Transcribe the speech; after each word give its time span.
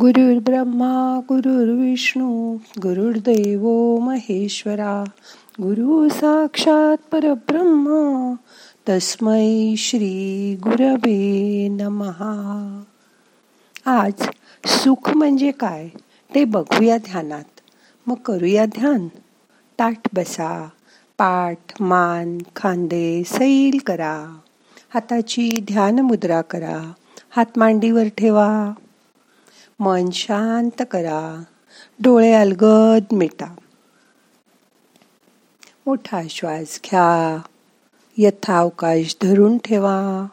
गुरुर्ब्रह्मा 0.00 1.20
गुरुर्विष्णू 1.28 2.54
गुरुर्देव 2.54 3.96
महेश्वरा 3.98 5.04
गुरु 5.62 6.08
साक्षात 6.08 6.96
परब्रह्म 7.12 8.32
तस्मै 8.88 9.74
श्री 9.78 10.56
गुरवे 10.62 11.68
नमहा 11.68 12.82
आज 13.86 14.12
सुख 14.66 15.16
म्हणजे 15.16 15.50
काय 15.50 15.88
ते 16.34 16.44
बघूया 16.44 16.96
ध्यानात. 16.96 17.60
मग 18.06 18.14
करूया 18.14 18.66
ध्यान. 18.66 19.08
ताट 19.78 19.98
बसा 20.14 20.68
पाठ 21.18 21.82
मान 21.82 22.38
खांदे 22.56 23.22
सैल 23.26 23.78
करा. 23.86 24.38
हाताची 24.94 25.50
ध्यान 25.60 25.98
मुद्रा 25.98 26.40
करा. 26.40 26.92
हात 27.36 27.46
मांडीवर 27.56 28.04
ठेवा. 28.18 28.72
मन 29.78 30.10
शांत 30.10 30.82
करा. 30.90 31.42
डोळे 32.02 32.32
अलगद 32.32 33.04
मिटा. 33.12 33.54
मोठा 35.86 36.22
श्वास 36.30 36.80
घ्या. 36.84 37.42
यथावकाश 38.16 39.16
धरून 39.22 39.58
ठेवा. 39.58 40.26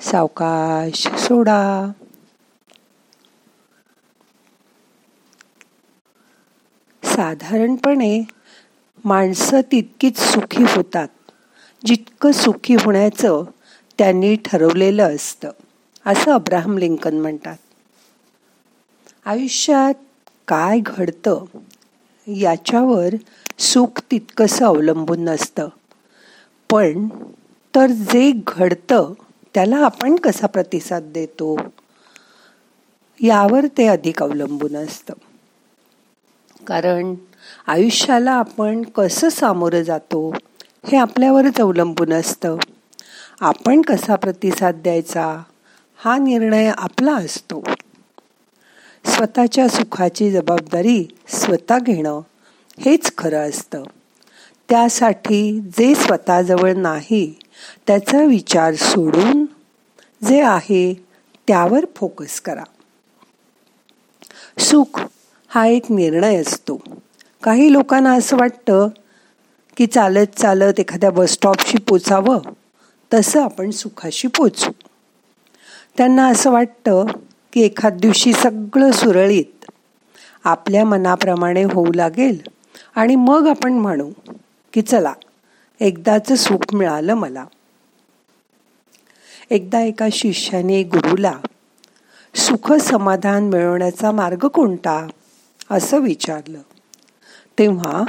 सावकाश 0.00 1.08
सोडा. 1.08 1.92
साधारणपणे 7.04 8.22
माणसं 9.04 9.60
तितकीच 9.60 10.18
सुखी 10.18 10.62
होतात. 10.62 11.08
जितकं 11.84 12.32
सुखी 12.32 12.74
होण्याचं 12.74 13.44
त्यांनी 13.98 14.36
ठरवलेलं 14.36 15.16
असतं. 15.16 15.50
असं 16.06 16.32
अब्राहम 16.32 16.78
लिंकन 16.78 17.14
म्हणतात. 17.14 17.56
आयुष्यात 19.26 19.94
काय 20.48 20.80
घडतं 20.86 21.44
याच्यावर 22.26 23.08
सुख 23.58 24.00
तितकंसं 24.10 24.66
अवलंबून 24.66 25.24
नसतं. 25.24 25.68
पण 26.70 27.08
तर 27.74 27.86
जे 27.86 28.32
घडतं 28.46 29.12
त्याला 29.54 29.76
आपण 29.76 30.16
कसा 30.16 30.46
प्रतिसाद 30.46 31.02
देतो? 31.02 31.56
यावर 33.22 33.66
ते 33.66 33.86
अधिक 33.86 34.22
अवलंबून 34.22 34.76
असतं. 34.76 35.14
कारण 36.66 37.14
आयुष्याला 37.66 38.32
आपण 38.32 38.82
कसं 38.82 39.28
सामोरं 39.28 39.82
जातो 39.82 40.34
हे 40.86 40.96
आपल्यावरच 40.96 41.60
अवलंबून 41.60 42.12
असतं. 42.12 42.56
आपण 43.40 43.82
कसा 43.82 44.16
प्रतिसाद 44.16 44.74
द्यायचा? 44.74 45.42
हा 46.04 46.18
निर्णय 46.18 46.72
आपला 46.78 47.14
असतो. 47.14 47.62
स्वतःच्या 49.04 49.68
सुखाची 49.68 50.30
जबाबदारी 50.30 51.04
स्वतः 51.28 51.78
घेणं 51.78 52.20
हेच 52.80 53.12
खरं 53.18 53.48
असतं. 53.48 53.82
त्यासाठी 54.68 55.60
जे 55.60 55.94
स्वतःजवळ 55.94 56.72
नाही 56.72 57.38
त्याचा 57.86 58.24
विचार 58.24 58.74
सोडून 58.74 59.44
जे 60.28 60.40
आहे 60.40 61.04
त्यावर 61.48 61.84
फोकस 61.96 62.40
करा. 62.40 62.64
सुख 64.58 65.00
हा 65.48 65.66
एक 65.66 65.82
निर्णय 65.90 66.36
असतो. 66.36 66.80
काही 67.42 67.72
लोकांना 67.72 68.12
असं 68.12 68.36
वाटतं 68.36 68.88
की 69.76 69.86
चालत 69.86 70.38
चालत 70.38 70.80
एखाद्या 70.80 71.10
बसस्टॉपशी 71.10 71.78
पोचावं 71.78 72.38
तसं 73.14 73.42
आपण 73.42 73.70
सुखाशी 73.70 74.28
पोचू. 74.28 74.70
त्यांना 75.96 76.26
असं 76.26 76.50
वाटतं 76.50 77.04
की 77.52 77.60
एखाद 77.60 77.92
दिवशी 77.92 78.32
सगळं 78.32 78.90
सुरळीत 78.90 79.70
आपल्या 80.44 80.84
मनाप्रमाणे 80.84 81.62
होऊ 81.62 81.92
लागेल 81.94 82.38
आणि 82.94 83.16
मग 83.16 83.48
आपण 83.48 83.72
म्हणू 83.72 84.10
की 84.72 84.82
चला 84.82 85.12
एकदाचं 85.80 86.34
सुख 86.34 86.74
मिळालं 86.74 87.14
मला. 87.14 87.44
एकदा 89.50 89.80
एका 89.80 90.06
शिष्याने 90.12 90.82
गुरुला 90.82 91.32
सुख 92.34 92.72
समाधान 92.72 93.48
मिळवण्याचा 93.48 94.10
मार्ग 94.10 94.38
कोणता? 94.38 95.06
असं 95.70 95.98
विचारलं. 95.98 96.58
तेव्हा 97.58 98.02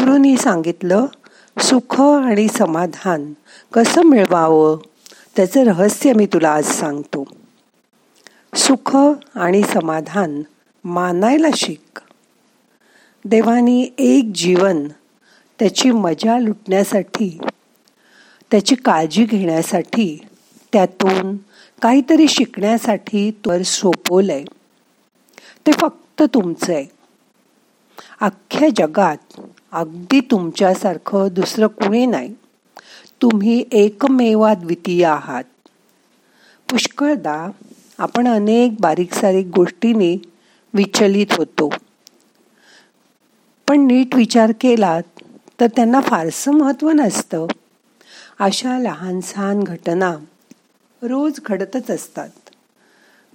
गुरुनी 0.00 0.36
सांगितलं 0.36 1.06
सुख 1.60 2.00
आणि 2.00 2.48
समाधान 2.48 3.32
कसं 3.72 4.02
मिळवावं? 4.02 4.78
त्याचं 5.36 5.64
रहस्य 5.64 6.12
मी 6.12 6.26
तुला 6.26 6.50
आज 6.50 6.64
सांगतो. 6.64 7.24
सुख 8.56 8.96
आणि 9.34 9.62
समाधान 9.62 10.42
मानायला 10.84 11.46
शिक. 11.56 11.98
देवानी 13.24 13.88
एक 13.98 14.32
जीवन 14.34 14.88
त्याची 15.58 15.90
मजा 15.90 16.38
लुटण्यासाठी 16.38 17.38
त्याची 18.50 18.74
काळजी 18.74 19.24
घेण्यासाठी 19.24 20.26
त्यातून 20.72 21.36
काहीतरी 21.82 22.28
शिकण्यासाठी 22.28 23.30
तर 23.46 23.62
आहे 24.30 24.44
ते 25.66 25.72
फक्त 25.72 26.22
तुमचं 26.22 26.72
आहे 26.72 26.86
अख्ख्या 28.20 28.68
जगात 28.76 29.40
अगदी 29.72 30.20
तुमच्यासारखं 30.20 31.28
दुसरं 31.32 31.66
कुणी 31.66 32.06
नाही. 32.06 32.34
तुम्ही 33.22 33.64
एकमेवा 33.72 34.54
द्वितीय 34.54 35.04
आहात. 35.04 35.44
पुष्कळदा 36.70 37.50
आपण 37.98 38.28
अनेक 38.28 38.74
बारीक 38.80 39.14
सारीक 39.14 39.46
गोष्टींनी 39.46 40.18
विचलित 40.74 41.26
होतो. 41.30 41.74
पण 43.68 43.80
नीट 43.86 44.14
विचार 44.14 44.52
केलात 44.60 45.02
तर 45.60 45.66
त्यांना 45.66 46.00
फारसं 46.00 46.52
महत्त्व 46.52 46.90
नसतं. 46.90 47.46
अशा 48.38 48.78
लहान 48.78 49.20
सहान 49.20 49.62
घटना 49.62 50.16
रोज 51.02 51.40
घडतच 51.46 51.90
असतात. 51.90 52.28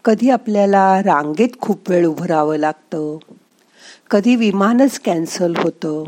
कधी 0.06 0.30
आपल्याला 0.30 1.00
रांगेत 1.00 1.50
खूप 1.62 1.90
वेळ 1.90 2.06
उभं 2.06 2.26
राहावं 2.26 2.58
लागतं. 2.58 3.18
कधी 4.10 4.36
विमानच 4.36 5.00
कॅन्सल 5.00 5.54
होतं. 5.56 6.04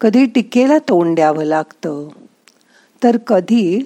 कधी 0.00 0.26
टिकेला 0.26 0.78
तोंड 0.78 1.14
द्यावं 1.14 1.44
लागतं. 1.44 2.08
तर 3.02 3.16
कधी 3.16 3.80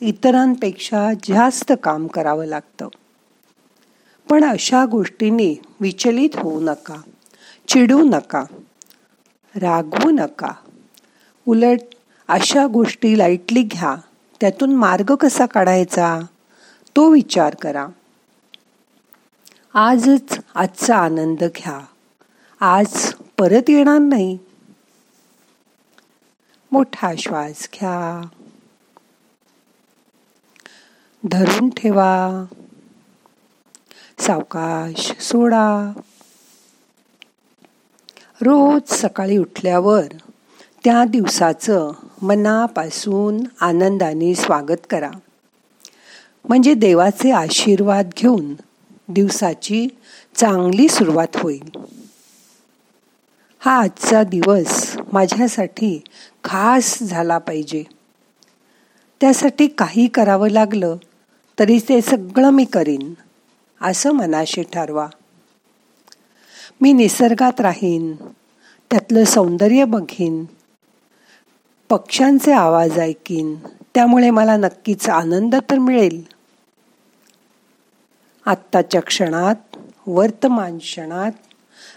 इतरांपेक्षा 0.00 1.12
जास्त 1.24 1.72
काम 1.82 2.06
करावं 2.06 2.44
लागतं. 2.44 2.88
पण 4.30 4.44
अशा 4.44 4.84
गोष्टींनी 4.84 5.56
विचलित 5.80 6.30
होऊ 6.34 6.60
नका 6.60 6.96
चिडू 7.68 8.02
नका 8.02 8.44
रागवू 9.54 10.10
नका. 10.10 10.52
उलट 11.46 11.78
अशा 12.28 12.66
गोष्टी 12.66 13.18
लाईटली 13.18 13.62
घ्या 13.62 13.96
त्यातून 14.40 14.74
मार्ग 14.74 15.14
कसा 15.14 15.46
काढायचा? 15.46 16.20
तो 16.96 17.10
विचार 17.10 17.54
करा. 17.54 17.86
आजच 19.74 20.38
आजचा 20.54 20.96
आनंद 20.96 21.38
घ्या. 21.38 21.80
आज 22.60 23.14
परत 23.38 23.62
येणार 23.68 23.98
नाही. 23.98 24.38
मोठा 26.72 27.12
श्वास 27.18 27.68
घ्या. 27.74 28.28
धरून 31.30 31.70
ठेवा. 31.70 32.44
सावकाश 34.18 35.12
सोडा. 35.20 35.92
रोज 38.40 38.92
सकाळी 38.92 39.36
उठल्यावर 39.36 40.04
त्या 40.84 41.04
दिवसाचं 41.04 41.92
मनापासून 42.22 43.44
आनंदाने 43.60 44.34
स्वागत 44.34 44.86
करा. 44.90 45.10
म्हणजे 46.48 46.74
देवाचे 46.74 47.30
आशीर्वाद 47.30 48.10
घेऊन 48.16 48.54
दिवसाची 49.08 49.88
चांगली 50.36 50.88
सुरुवात 50.88 51.36
होईल. 51.36 51.70
हा 53.58 53.80
आजचा 53.80 54.22
दिवस 54.22 54.96
माझ्यासाठी 55.12 56.02
खास 56.44 57.02
झाला 57.02 57.38
पाहिजे. 57.38 57.84
त्यासाठी 59.20 59.66
काही 59.66 60.06
करावं 60.06 60.50
लागलं. 60.50 60.96
तरी 61.58 61.78
ते 61.78 62.00
सगळं 62.00 62.50
मी 62.50 62.64
करीन. 62.64 63.14
असं 63.82 64.12
मनाशी 64.12 64.62
ठरवा. 64.62 65.08
मी 66.80 66.92
निसर्गात 66.92 67.60
राहीन. 67.60 68.16
त्यातलं 68.90 69.24
सौंदर्य 69.24 69.84
बघीन. 69.84 70.44
पक्ष्यांचे 71.88 72.52
आवाज 72.52 72.98
ऐकीन. 72.98 73.54
त्यामुळे 73.94 74.30
मला 74.30 74.56
नक्कीच 74.56 75.08
आनंद 75.08 75.54
तर 75.70 75.78
मिळेल. 75.78 76.24
आत्ताच्या 78.46 79.02
क्षणात 79.02 79.54
वर्तमान 80.06 80.78
क्षणात 80.78 81.32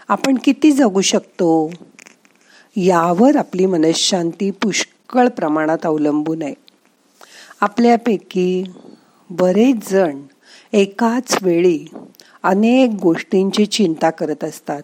आपण 0.08 0.38
किती 0.44 0.72
जगू 0.72 1.00
शकतो? 1.00 1.70
यावर 2.76 3.36
आपली 3.36 3.66
मनशांती 3.66 4.50
पुष्कळ 4.50 5.28
प्रमाणात 5.28 5.78
अवलंबून 5.84 6.42
आहे. 6.42 6.54
आपल्यापैकी 7.60 8.64
बरेच 9.32 9.90
जण 9.90 10.22
एकाच 10.72 11.42
वेळी 11.42 11.86
अनेक 12.42 12.90
गोष्टींची 13.02 13.66
चिंता 13.66 14.10
करत 14.10 14.44
असतात. 14.44 14.82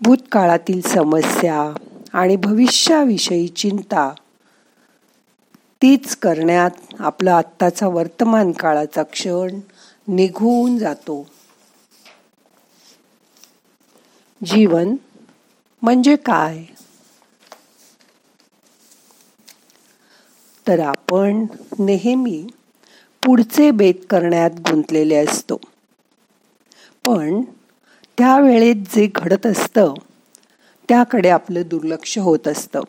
भूतकाळातील 0.00 0.80
समस्या 0.80 1.74
आणि 2.12 2.36
भविष्याविषयी 2.36 3.48
चिंता 3.48 4.14
तीच 5.82 6.16
करण्यात 6.16 6.70
आपला 6.98 7.36
आत्ताचा 7.36 7.88
वर्तमान 7.88 8.52
काळाचा 8.52 9.02
क्षण 9.02 9.60
निघून 10.08 10.78
जातो. 10.78 11.26
जीवन 14.44 14.96
म्हणजे 15.82 16.16
काय? 16.16 16.64
तर 20.68 20.80
आपण 20.80 21.46
नेहमी 21.78 22.46
पुढचे 23.22 23.70
बेत 23.70 23.94
करण्यात 24.10 24.50
गुंतलेले 24.50 25.16
असतो. 25.16 25.56
पण 27.06 27.40
त्यावेळेत 28.18 28.74
जे 28.74 29.06
घडत 29.14 29.46
असतं 29.46 29.94
त्याकडे 30.88 31.28
आपलं 31.28 31.62
दुर्लक्ष 31.66 32.18
होत 32.18 32.48
असतं. 32.48 32.80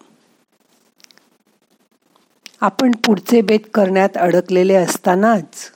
आपण 2.62 2.92
पुढचे 2.92 3.42
बेत 3.42 3.60
करण्यात 3.74 4.10
अडकलेले 4.16 4.74
असतानाच 4.74 5.72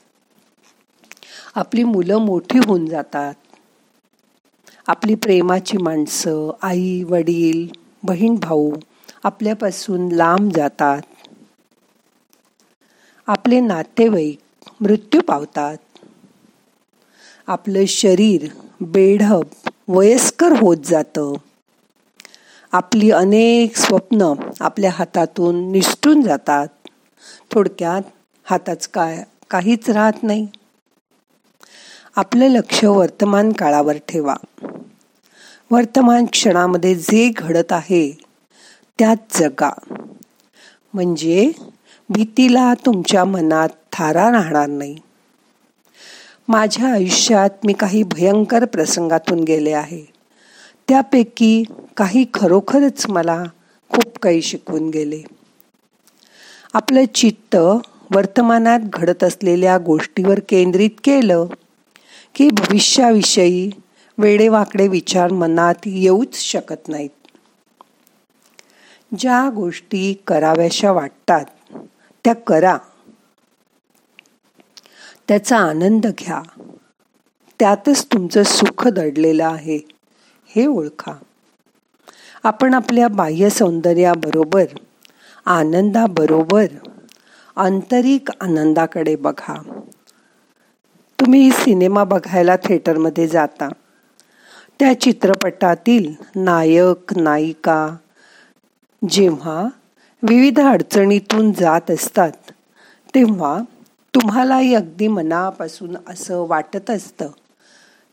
आपली 1.55 1.83
मुलं 1.83 2.17
मोठी 2.17 2.57
होऊन 2.57 2.85
जातात. 2.85 3.33
आपली 4.87 5.15
प्रेमाची 5.15 5.77
माणसं 5.77 6.51
आई 6.61 7.03
वडील 7.03 7.67
बहीण 8.03 8.35
भाऊ 8.35 8.73
आपल्यापासून 9.23 10.11
लांब 10.11 10.51
जातात. 10.51 11.01
आपले 13.27 13.59
नातेवाईक 13.59 14.39
मृत्यू 14.81 15.21
पावतात. 15.21 15.77
आपलं 17.47 17.85
शरीर 17.85 18.47
बेढब 18.81 19.43
वयस्कर 19.87 20.51
होत 20.51 20.77
जातं. 20.85 21.33
आपली 22.71 23.11
अनेक 23.11 23.77
स्वप्न 23.77 24.33
आपल्या 24.59 24.91
हातातून 24.93 25.71
निसटून 25.71 26.21
जातात. 26.21 26.67
थोडक्यात 27.51 28.01
हाताच 28.43 28.87
काय 28.87 29.23
काहीच 29.49 29.89
राहत 29.89 30.23
नाही. 30.23 30.47
आपलं 32.15 32.47
लक्ष 32.47 32.83
वर्तमान 32.83 33.51
काळावर 33.51 33.97
ठेवा. 33.97 34.35
वर्तमान 35.71 36.25
क्षणामध्ये 36.25 36.95
जे 36.95 37.31
घडत 37.37 37.71
आहे 37.71 38.17
त्यात 38.99 39.37
जगा. 39.39 39.71
म्हणजे 40.93 41.51
भीतीला 42.09 42.73
तुमच्या 42.73 43.25
मनात 43.25 43.69
थारा 43.97 44.31
राहणार 44.31 44.69
नाही. 44.69 44.95
माझ्या 46.47 46.93
आयुष्यात 46.93 47.49
मी 47.65 47.73
काही 47.73 48.03
भयंकर 48.03 48.65
प्रसंगातून 48.65 49.39
गेले 49.39 49.71
आहे. 49.71 50.05
त्यापैकी 50.87 51.63
काही 51.97 52.25
खरोखरच 52.33 53.09
मला 53.09 53.43
खूप 53.89 54.17
काही 54.17 54.41
शिकवून 54.41 54.89
गेले. 54.89 55.21
आपलं 56.73 57.03
चित्त 57.13 57.55
वर्तमानात 58.15 58.79
घडत 58.83 59.23
असलेल्या 59.23 59.77
गोष्टीवर 59.77 60.39
केंद्रित 60.49 60.89
केलं 61.03 61.45
की 62.35 62.49
भविष्याविषयी 62.49 63.71
वेडेवाकडे 64.17 64.87
विचार 64.87 65.31
मनात 65.31 65.75
येऊच 65.85 66.35
शकत 66.35 66.87
नाहीत. 66.87 67.09
ज्या 69.17 69.49
गोष्टी 69.49 70.23
कराव्याशा 70.27 70.91
वाटतात 70.91 71.45
त्या 72.23 72.35
करा. 72.35 72.77
त्याचा 75.27 75.57
आनंद 75.57 76.07
घ्या. 76.07 76.41
त्यातच 77.59 78.05
तुमचं 78.05 78.43
सुख 78.43 78.87
दडलेलं 78.87 79.45
आहे 79.45 79.87
हे 80.55 80.65
ओळखा. 80.65 81.13
आपण 82.43 82.73
आपल्या 82.73 83.07
बाह्य 83.07 83.49
सौंदर्याबरोबर 83.49 84.65
आनंदाबरोबर 85.45 86.65
आंतरिक 87.55 88.29
आनंदाकडे 88.41 89.15
बघा. 89.15 89.61
तुम्ही 91.19 91.51
सिनेमा 91.51 92.03
बघायला 92.03 92.55
थिएटरमध्ये 92.55 93.27
जाता. 93.27 93.69
त्या 94.79 95.01
चित्रपटातील 95.01 96.13
नायक 96.35 97.17
नायिका 97.17 97.95
जेव्हा 99.09 99.67
विविध 100.23 100.59
अडचणीतून 100.59 101.51
जात 101.51 101.91
असतात 101.91 102.31
तेव्हा 103.15 103.61
तुम्हालाही 104.15 104.75
अगदी 104.75 105.07
मनापासून 105.07 105.97
असं 106.07 106.47
वाटत 106.47 106.89
असतं 106.89 107.29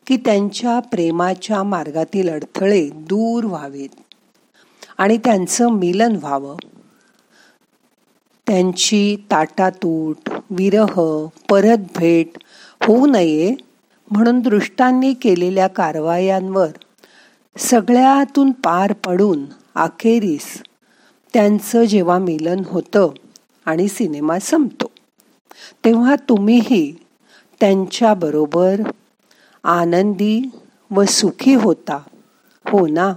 की 0.06 0.16
त्यांच्या 0.16 0.80
प्रेमाच्या 0.80 1.62
मार्गातील 1.62 2.28
अडथळे 2.28 2.88
दूर 2.88 3.44
व्हावेत 3.44 3.88
आणि 4.98 5.18
त्यांचं 5.18 5.68
मिलन 5.68 6.16
व्हावं. 6.16 6.56
त्यांची 8.46 9.16
ताटातूट 9.30 10.30
विरह 10.50 11.26
परत 11.50 11.78
भेट 11.96 12.28
होऊ 12.84 13.06
नये 13.06 13.54
म्हणून 14.10 14.40
दृष्टांनी 14.40 15.14
केलेल्या 15.14 15.66
कारवायांवर 15.66 16.68
सगळ्यातून 17.58 18.50
पार 18.50 18.92
पडून 18.92 19.44
अखेरीस 19.74 20.62
त्यांचं 21.32 21.84
जेव्हा 21.84 22.18
मिलन 22.18 22.62
होतं 22.66 23.08
आणि 23.64 23.88
सिनेमा 23.88 24.38
संपतो. 24.38 24.91
तेव्हा 25.84 26.14
तुम्हीही 26.28 27.04
त्यांच्याबरोबर 27.60 28.80
आनंदी 29.64 30.50
व 30.90 31.04
सुखी 31.04 31.54
होता. 31.54 31.96
हो 32.68 32.86
ना? 32.86 33.14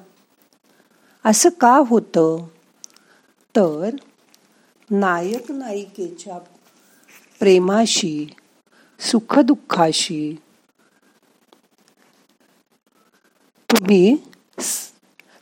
असं 1.26 1.50
का 1.50 1.78
होतं? 1.88 2.48
तर 3.56 3.90
नायक 4.92 5.52
नायिकेच्या 5.52 6.38
प्रेमाशी 7.40 8.32
सुखदुःखाशी 9.00 10.36
तुम्ही 13.72 14.16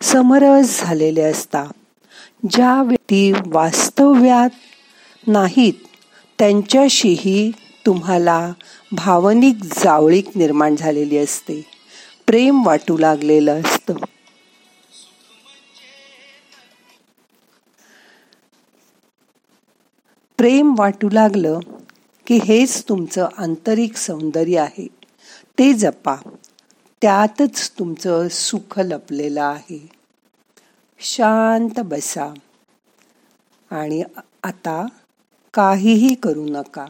समरस 0.02 0.82
झालेले 0.82 1.22
असता. 1.22 1.64
ज्या 2.50 2.84
व्यक्ती 2.84 3.32
वास्तव्यात 3.46 4.50
नाहीत 5.28 5.74
त्यांच्याशीही 6.44 7.52
तुम्हाला 7.86 8.54
भावनिक 8.92 9.56
जावळीक 9.64 10.30
निर्माण 10.36 10.76
झालेली 10.76 11.18
असते. 11.18 11.66
प्रेम 12.26 12.66
वाटू 12.66 12.98
लागलेलं 12.98 13.62
असतं. 13.62 13.94
प्रेम 20.38 20.76
वाटू 20.78 21.10
लागलं 21.10 21.60
की 22.28 22.36
हेच 22.38 22.84
तुमचं 22.90 23.28
आंतरिक 23.38 23.98
सौंदर्य 23.98 24.60
आहे. 24.60 24.88
ते 25.60 25.74
जपा. 25.74 26.16
त्यातच 27.02 27.72
तुमचं 27.80 28.28
सुख 28.28 28.80
लपलेलं 28.80 29.44
आहे. 29.44 29.90
शांत 31.00 31.80
बसा. 31.80 32.34
आणि 33.72 34.04
आता 34.44 34.86
काहीही 35.54 36.14
करू 36.16 36.46
नका. 36.50 36.86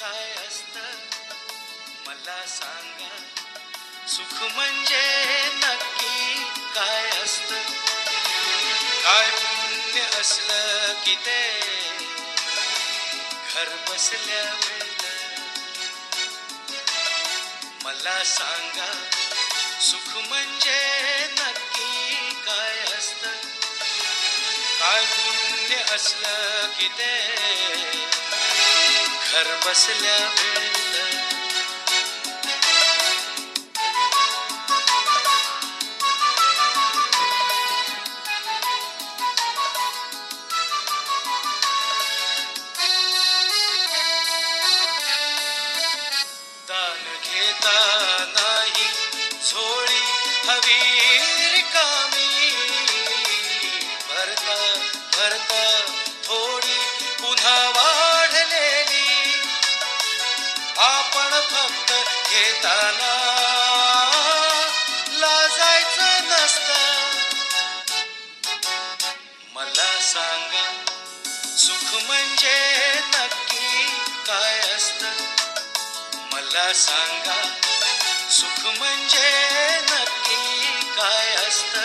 काय 0.00 0.30
असत? 0.46 0.76
मला 2.06 2.38
सांगा. 2.46 3.08
सुख 4.08 4.42
म्हणजे 4.54 5.02
नक्की 5.56 6.34
काय 6.74 7.08
असत? 7.24 7.52
काय 9.04 9.30
पुण्य 9.30 10.02
असलं 10.20 10.92
की 11.04 11.14
ते? 11.26 11.40
घर 13.54 13.68
बसल्या 13.88 14.44
मिळत 14.44 15.04
मला 17.84 18.22
सांगा. 18.24 18.92
सुख 19.80 20.16
म्हणजे 20.28 20.78
नक्की 21.32 21.59
काय 24.90 25.02
असलं 25.94 26.66
की 26.78 26.88
ते 26.88 27.10
घर 29.32 29.54
बसल्या 29.66 30.18
घेताना 62.60 63.12
लाजायचं 65.12 66.28
नसतं. 66.28 66.74
मला 69.54 70.00
सांगा 70.00 70.64
सुख 71.56 71.94
म्हणजे 72.06 72.54
नक्की 73.14 73.86
काय 74.26 74.58
असत? 74.76 75.04
मला 76.32 76.72
सांगा 76.72 77.40
सुख 78.30 78.66
म्हणजे 78.78 79.30
नक्की 79.90 80.80
काय 80.96 81.34
असत? 81.36 81.76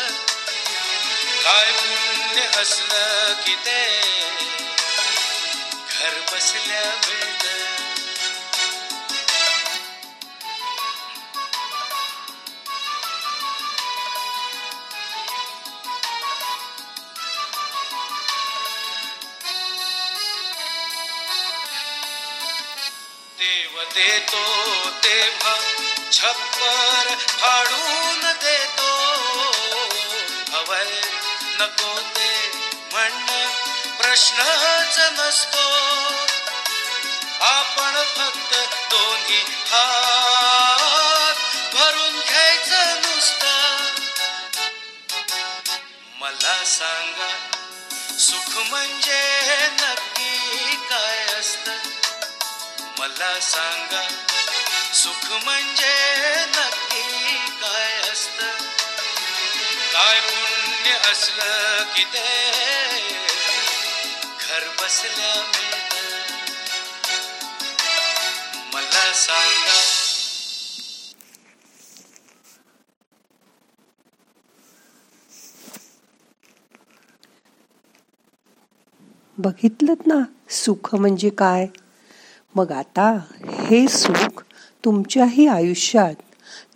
काय 1.44 1.72
पुण्य 1.72 2.48
असलं 2.62 3.34
की 3.46 3.55
ते? 3.55 3.82
घर 5.91 6.20
बसल्या 6.32 6.84
मिळत. 6.84 7.55
देव 23.75 23.84
देतो 23.94 24.44
तेव्हा 25.03 25.55
छप्पर 26.12 27.15
फाडून 27.17 28.20
देतो. 28.20 28.91
हवय 30.53 30.84
नको 31.60 32.00
ते 32.00 32.51
म्हणणं 32.91 33.48
प्रश्नच 33.98 35.00
नसतो. 35.00 35.65
आपण 37.46 38.03
फक्त 38.17 38.55
दोन्ही 38.91 39.44
हात 39.50 41.36
भरून 41.75 42.20
घ्यायचं 42.20 43.01
नुसतं. 43.01 43.77
मला 46.20 46.63
सांगा 46.65 47.36
सुख 48.20 48.58
म्हणजे 48.58 49.46
नक्की 49.72 50.75
काय 50.89 51.25
असतं? 51.39 52.05
मला 53.06 53.40
सांगा 53.40 54.02
सुख 54.94 55.32
म्हणजे 55.44 55.94
नक्की 56.46 57.36
काय 57.62 58.12
असत? 58.12 58.40
काय 59.94 60.20
पुण्य 60.20 61.12
असलं 61.12 61.84
की 61.96 62.04
ते? 62.04 62.26
घर 64.40 64.68
बसल्या 64.82 65.36
मिळत. 65.36 65.94
मला 68.74 69.14
सांगा. 69.14 69.80
बघितलं 79.38 79.94
ना 80.06 80.24
सुख 80.50 80.96
म्हणजे 80.96 81.30
काय? 81.30 81.68
मग 82.56 82.72
आता 82.72 83.20
हे 83.52 83.88
सुख 83.88 84.44
तुमच्याही 84.86 85.48
आयुष्यात 85.48 86.16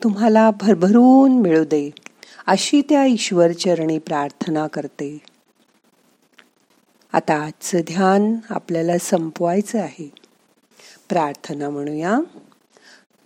तुम्हाला 0.04 0.52
भरभरून 0.52 1.42
मिळू 1.42 1.64
दे 1.64 1.92
अशी 2.48 2.82
त्या 2.82 3.06
ईश्वरचरणी 3.06 3.98
प्रार्थना 3.98 4.68
करते. 4.68 5.18
आता 7.14 7.42
आजचं 7.42 7.80
ध्यान 7.80 8.36
आपल्याला 8.50 8.98
संपवायचं 8.98 9.80
आहे. 9.80 10.12
प्रार्थना 11.10 11.70
म्हणूया. 11.70 12.20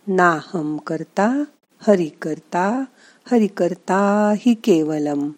नाहम 0.08 0.78
करता 0.78 1.44
हरि 1.88 2.10
करता 2.22 2.84
हरि 3.32 3.48
करता 3.48 4.34
हि 4.38 4.54
केवलम. 4.54 5.30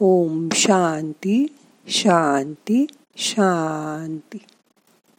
ओम 0.00 0.48
शांती 0.52 1.46
शांती 1.88 2.86
शांती. 3.16 4.38